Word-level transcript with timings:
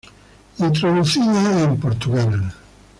Introducida 0.57 1.61
en 1.63 1.77
Portugal. 1.77 2.53